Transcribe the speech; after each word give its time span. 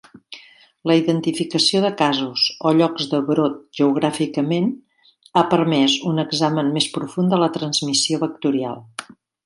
La 0.91 0.93
identificació 0.99 1.81
de 1.83 1.91
casos 1.99 2.45
o 2.69 2.71
llocs 2.79 3.11
de 3.13 3.19
brot 3.29 3.61
geogràficament 3.81 4.73
ha 5.43 5.47
permès 5.55 5.99
un 6.13 6.27
examen 6.27 6.77
més 6.79 6.93
profund 6.99 7.35
de 7.37 7.45
la 7.45 7.55
transmissió 7.61 8.25
vectorial. 8.29 8.87